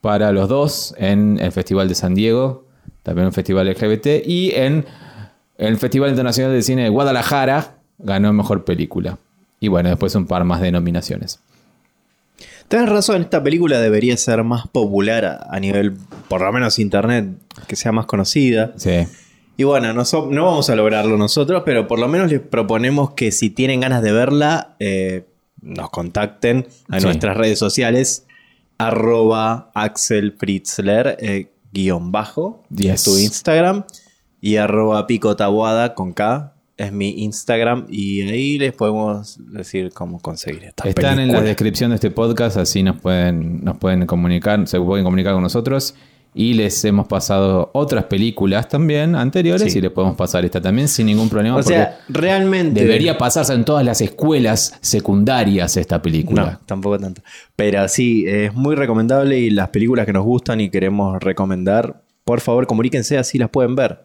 [0.00, 2.64] para los dos en el Festival de San Diego.
[3.02, 4.24] También un festival LGBT.
[4.24, 4.86] Y en
[5.58, 9.18] el Festival Internacional de Cine de Guadalajara ganó mejor película.
[9.58, 11.40] Y bueno, después un par más de nominaciones.
[12.68, 15.94] Tienes razón, esta película debería ser más popular a, a nivel,
[16.28, 17.26] por lo menos internet,
[17.66, 18.72] que sea más conocida.
[18.76, 19.06] Sí.
[19.56, 23.12] Y bueno, no, so- no vamos a lograrlo nosotros, pero por lo menos les proponemos
[23.12, 25.26] que si tienen ganas de verla, eh,
[25.60, 27.06] nos contacten a Sí.
[27.06, 28.26] nuestras redes sociales,
[28.78, 32.94] arroba Axel Fritzler, eh, guion bajo, Yes.
[32.94, 33.84] es tu Instagram,
[34.40, 40.18] y arroba Pico Taboada con K, es mi Instagram, y ahí les podemos decir cómo
[40.20, 44.66] conseguir esta Están en la descripción de este podcast, así nos pueden, nos pueden comunicar,
[44.66, 45.94] se pueden comunicar con nosotros.
[46.34, 49.78] Y les hemos pasado otras películas también anteriores Sí.
[49.78, 51.56] y les podemos pasar esta también sin ningún problema.
[51.56, 52.80] O sea, realmente...
[52.80, 56.42] debería pasarse en todas las escuelas secundarias esta película.
[56.52, 57.20] No, tampoco tanto.
[57.54, 62.40] Pero sí, es muy recomendable y las películas que nos gustan y queremos recomendar, por
[62.40, 64.00] favor, comuníquense así las pueden ver.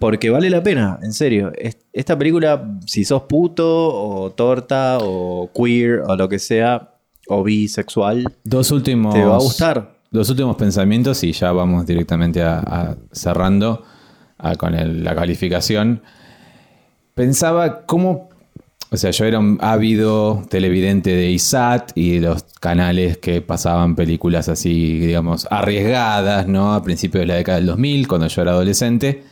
[0.00, 1.52] Porque vale la pena, en serio.
[1.56, 6.94] Es- Esta película, si sos puto o torta o queer o lo que sea,
[7.28, 9.14] o bisexual, Dos últimos.
[9.14, 9.91] te va a gustar.
[10.12, 13.82] Dos últimos pensamientos y ya vamos directamente a, cerrando
[14.58, 16.02] con la calificación.
[17.14, 18.28] Pensaba cómo.
[18.90, 23.96] O sea, yo era un ávido televidente de ISAT y de los canales que pasaban
[23.96, 26.74] películas así, digamos, arriesgadas, ¿no?
[26.74, 29.24] A principios de la década del 2000, cuando yo era adolescente.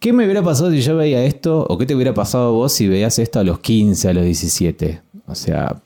[0.00, 1.64] ¿Qué me hubiera pasado si yo veía esto?
[1.68, 5.00] ¿O qué te hubiera pasado vos si veías esto a los 15, a los 17?
[5.28, 5.80] O sea,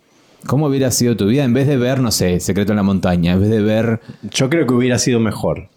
[0.47, 3.33] ¿cómo hubiera sido tu vida en vez de ver, no sé, Secreto en la Montaña?
[3.33, 4.01] En vez de ver...
[4.31, 5.69] Yo creo que hubiera sido mejor.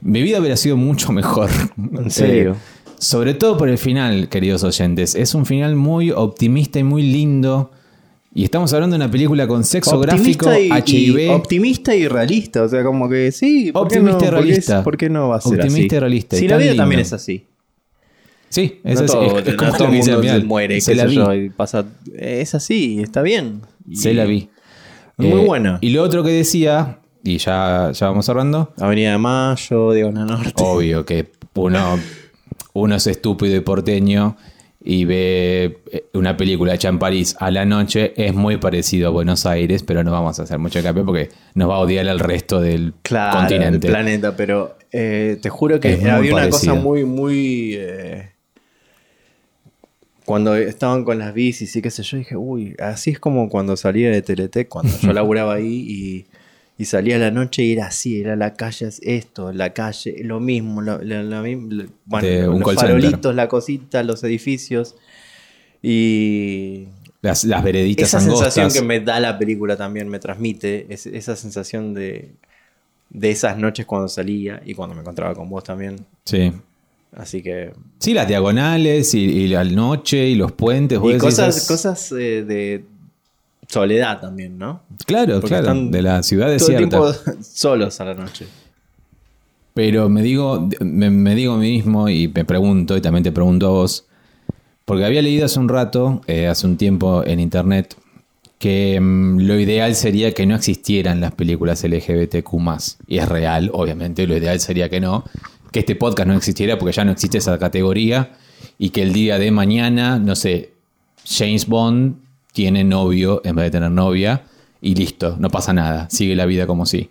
[0.00, 1.50] Mi vida hubiera sido mucho mejor.
[1.76, 2.52] ¿En serio?
[2.52, 5.14] Eh, sobre todo por el final, queridos oyentes.
[5.14, 7.70] Es un final muy optimista y muy lindo.
[8.34, 11.18] Y estamos hablando de una película con sexo gráfico, y, HIV.
[11.20, 12.62] y optimista y realista.
[12.62, 13.70] O sea, como que sí.
[13.72, 14.18] ¿por qué Optimista y no?
[14.18, 14.82] ¿Por qué- realista.
[14.82, 15.68] ¿Por qué no va a ser así?
[15.68, 17.44] Optimista y realista, Si la tan vida también es así.
[18.48, 19.12] sí, es no así.
[19.14, 21.14] todo, Es- es no como todo el mundo se muere, Se la sé vi.
[21.16, 21.84] yo, y pasa,
[22.16, 23.60] es así, está bien.
[23.92, 24.48] Se la vi.
[25.16, 25.78] Muy Eh, buena.
[25.80, 30.52] Y lo otro que decía, y ya, ya vamos cerrando, Avenida de Mayo, Diagonal Norte.
[30.56, 31.98] obvio que uno,
[32.72, 34.36] uno es estúpido y porteño
[34.86, 39.10] y ve eh, una película hecha en París a la noche, es muy parecido a
[39.10, 42.18] Buenos Aires, pero no vamos a hacer mucho hincapié porque nos va a odiar el
[42.18, 43.88] resto del claro, continente.
[43.88, 47.74] planeta, pero eh, te juro que Es había una cosa muy, muy...
[47.78, 48.30] eh,
[50.24, 53.76] cuando estaban con las bicis y qué sé yo, dije, uy, así es como cuando
[53.76, 56.26] salía de Teletec, cuando yo laburaba ahí y,
[56.78, 60.16] y salía a la noche y era así, era la calle, es esto, la calle,
[60.24, 62.74] lo mismo, la, la- la misma- la- bueno, De un los center.
[62.88, 64.96] farolitos, la cosita, los edificios
[65.82, 66.86] y
[67.22, 68.54] Las, las vereditas esa angostas.
[68.54, 72.30] sensación que me da la película también me transmite, es, esa sensación de,
[73.10, 75.96] de esas noches cuando salía y cuando me encontraba con vos también.
[76.24, 76.52] Sí.
[77.16, 77.72] Así que...
[77.98, 80.98] Sí, las diagonales y, y la noche y los puentes.
[81.02, 82.84] Y cosas, cosas eh, de
[83.68, 84.82] soledad también, ¿no?
[85.06, 85.62] Claro, Porque claro.
[85.68, 86.88] están De la ciudad Todo el desierta.
[86.88, 88.46] tiempo solos a la noche.
[89.74, 93.32] Pero me digo, me, me digo a mí mismo y me pregunto, y también te
[93.32, 94.06] pregunto a vos,
[94.84, 97.96] porque había leído hace un rato, eh, hace un tiempo en internet,
[98.58, 102.52] que mm, lo ideal sería que no existieran las películas LGBTQ.
[103.08, 105.24] Y es real, obviamente, lo ideal sería que no.
[105.74, 108.30] Que este podcast no existiera porque ya no existe esa categoría.
[108.78, 110.70] Y que el día de mañana, no sé,
[111.26, 112.14] James Bond
[112.52, 114.44] tiene novio en vez de tener novia.
[114.80, 116.08] Y listo, no pasa nada.
[116.10, 117.10] Sigue la vida como si.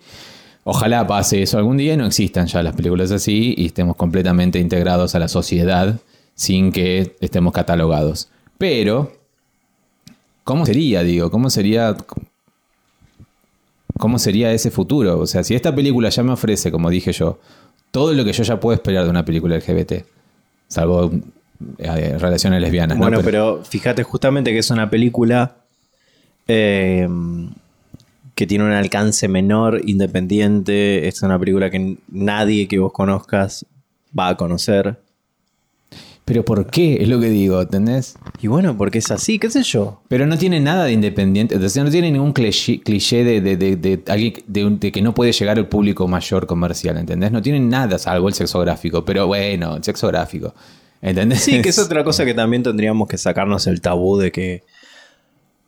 [0.64, 4.60] Ojalá pase eso algún día y no existan ya las películas así y estemos completamente
[4.60, 6.00] integrados a la sociedad
[6.34, 8.30] sin que estemos catalogados.
[8.58, 9.12] Pero,
[10.46, 11.30] ¿cómo sería, digo?
[11.32, 11.98] ¿Cómo sería,
[13.98, 15.20] cómo sería ese futuro?
[15.20, 17.40] O sea, si esta película ya me ofrece, como dije yo,
[17.94, 20.04] todo lo que yo ya puedo esperar de una película LGBT,
[20.68, 21.12] salvo
[21.78, 22.98] eh, relaciones lesbianas.
[22.98, 23.04] ¿no?
[23.04, 25.58] Bueno, pero fíjate justamente que es una película
[26.48, 27.08] eh,
[28.34, 31.08] que tiene un alcance menor, independiente.
[31.08, 33.64] Es una película que nadie que vos conozcas
[34.18, 35.00] va a conocer.
[36.26, 37.02] Pero ¿por qué?
[37.02, 38.16] Es lo que digo, ¿entendés?
[38.42, 40.02] Y bueno, porque es así, qué sé yo.
[40.08, 43.58] Pero no tiene nada de independiente, o sea, no tiene ningún cliché, cliché de, de,
[43.58, 47.32] de, de alguien de, un- de que no puede llegar al público mayor comercial, ¿entendés?
[47.34, 50.54] No tiene nada, salvo el sexo gráfico, pero bueno, el sexo gráfico,
[51.02, 51.42] ¿entendés?
[51.42, 54.64] Sí, que es otra cosa que también tendríamos que sacarnos el tabú de que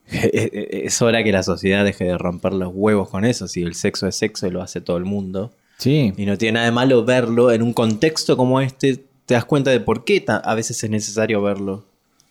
[0.08, 3.48] es hora que la sociedad deje de romper los huevos con eso.
[3.48, 5.52] Si el sexo es sexo y lo hace todo el mundo.
[5.80, 9.04] Sí, Y no tiene nada de malo verlo en un contexto como este.
[9.26, 11.86] Te das cuenta de por qué a veces es necesario verlo.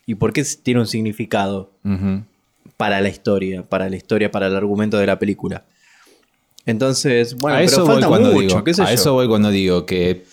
[0.06, 1.70] Y por qué tiene un significado
[2.76, 5.64] para la historia, para la historia, para el argumento de la película.
[6.66, 8.90] Entonces, bueno, a eso pero voy falta cuando mucho, digo, qué sé a yo.
[8.92, 10.24] eso voy cuando digo que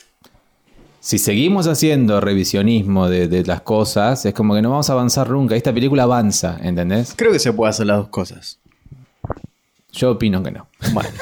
[0.99, 5.29] si seguimos haciendo revisionismo de, de las cosas, es como que no vamos a avanzar
[5.29, 5.55] nunca.
[5.55, 7.13] Esta película avanza, ¿entendés?
[7.15, 8.59] Creo que se puede hacer las dos cosas.
[9.91, 10.67] Yo opino que no.
[10.93, 11.09] Bueno.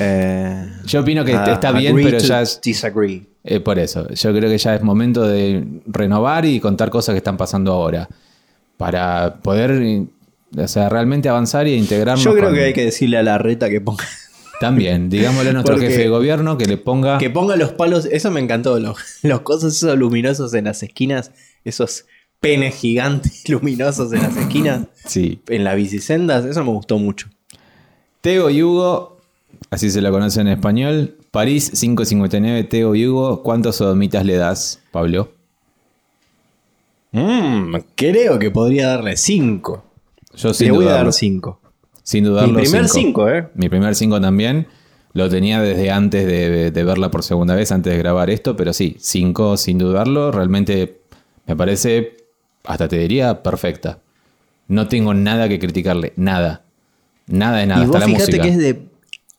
[0.00, 3.26] Eh, Yo opino que está bien, pero ya es Disagree.
[3.50, 4.08] Eh, por eso.
[4.10, 8.08] Yo creo que ya es momento de renovar y contar cosas que están pasando ahora.
[8.76, 10.02] Para poder,
[10.56, 12.22] o sea, realmente avanzar y integrarnos.
[12.24, 14.04] Yo creo con- que hay que decirle a la reta que ponga,
[14.60, 17.18] También, digámosle a nuestro Porque- jefe de gobierno que le ponga.
[17.18, 18.06] que ponga los palos.
[18.10, 18.78] Eso me encantó.
[18.78, 21.30] Los, los cosas esos luminosos en las esquinas.
[21.64, 22.06] Esos
[22.40, 24.86] penes gigantes luminosos en las esquinas.
[25.06, 25.40] Sí.
[25.48, 26.44] En las bicisendas.
[26.44, 27.28] Eso me gustó mucho.
[28.20, 29.18] Teo y Hugo,
[29.70, 31.16] así se lo conoce en español.
[31.30, 33.42] París 559, Teo y Hugo.
[33.42, 35.32] ¿Cuántos sodomitas le das, Pablo?
[37.12, 39.84] Mm, creo que podría darle 5.
[40.36, 41.60] Yo Le sin voy a dar 5.
[42.02, 42.54] Sin dudarlo.
[42.54, 43.26] Mi primer cinco.
[43.26, 43.48] 5, ¿eh?
[43.54, 44.66] Mi primer 5 también.
[45.12, 48.72] Lo tenía desde antes de, de verla por segunda vez, antes de grabar esto, pero
[48.72, 50.30] sí, 5 sin dudarlo.
[50.30, 51.00] Realmente
[51.46, 52.16] me parece,
[52.64, 53.98] hasta te diría, perfecta.
[54.68, 56.62] No tengo nada que criticarle, nada.
[57.26, 58.42] Nada de nada, y hasta vos la fíjate música.
[58.42, 58.87] que es de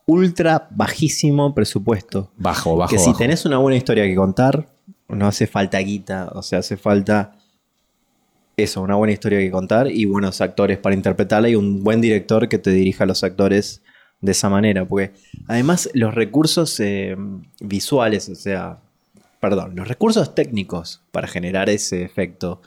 [0.10, 2.32] ultra bajísimo presupuesto.
[2.36, 3.20] Bajo, bajo, que si bajo.
[3.20, 4.68] tenés una buena historia que contar,
[5.08, 7.36] no hace falta guita, o sea, hace falta
[8.58, 12.50] eso, una buena historia que contar y buenos actores para interpretarla y un buen director
[12.50, 13.82] que te dirija a los actores
[14.22, 15.14] de esa manera, porque
[15.48, 17.16] además los recursos eh,
[17.62, 18.80] visuales, o sea,
[19.40, 22.62] perdón, los recursos técnicos para generar ese efecto,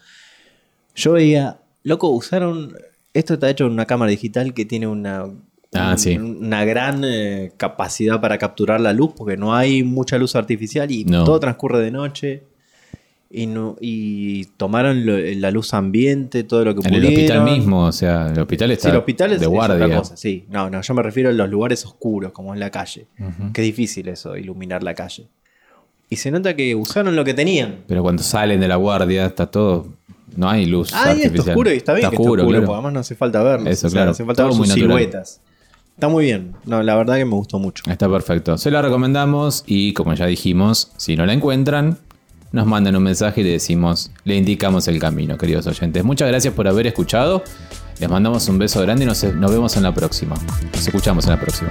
[0.94, 2.74] yo veía, loco, usaron,
[3.12, 5.26] esto está hecho en una cámara digital que tiene una,
[5.74, 6.16] Ah, sí.
[6.18, 11.04] una gran eh, capacidad para capturar la luz, porque no hay mucha luz artificial y
[11.04, 11.24] No.
[11.24, 12.42] todo transcurre de noche.
[13.34, 17.18] Y, no, y tomaron lo- la luz ambiente, todo lo que En el pudieron.
[17.40, 19.96] hospital mismo, o sea, el hospital está Sí, el hospital es, de es guardia.
[19.96, 20.44] cosa, sí.
[20.50, 23.06] No, no, yo me refiero a los lugares oscuros, como en la calle.
[23.54, 25.28] Qué difícil eso, iluminar la calle.
[26.10, 27.84] Y se nota que usaron lo que tenían.
[27.86, 29.86] Pero cuando salen de la guardia está todo...
[30.36, 31.34] No hay luz Ah, y artificial.
[31.38, 32.64] esto oscuro y está bien que esté oscuro, claro.
[32.64, 33.70] porque además no hace falta verlo.
[33.70, 34.10] Eso, claro.
[34.10, 34.88] Hace falta Todo ver sus natural.
[34.98, 35.40] siluetas.
[36.02, 36.56] Está muy bien.
[36.64, 37.84] No, la verdad que me gustó mucho.
[37.88, 38.58] Está perfecto.
[38.58, 41.96] Se la recomendamos y como ya dijimos, si no la encuentran,
[42.50, 46.02] nos mandan un mensaje y le decimos, le indicamos el camino, queridos oyentes.
[46.02, 47.44] Muchas gracias por haber escuchado.
[48.00, 50.34] Les mandamos un beso grande y nos, nos vemos en la próxima.
[50.74, 51.70] Nos escuchamos en la próxima.